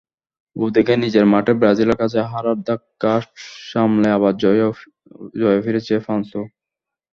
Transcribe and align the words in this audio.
ওদিকে 0.55 0.93
নিজের 1.03 1.25
মাঠে 1.33 1.53
ব্রাজিলের 1.59 1.97
কাছে 2.01 2.19
হারের 2.31 2.57
ধাক্কা 2.67 3.13
সামলে 3.69 4.07
আবার 4.17 4.33
জয়ে 5.35 5.59
ফিরেছে 5.63 5.93
ফ্রান্সও। 6.05 6.43